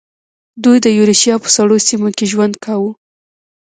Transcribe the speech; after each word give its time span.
دوی 0.63 0.77
د 0.85 0.87
یوریشیا 0.97 1.35
په 1.43 1.49
سړو 1.55 1.77
سیمو 1.87 2.09
کې 2.17 2.25
ژوند 2.31 2.55
کاوه. 2.63 2.91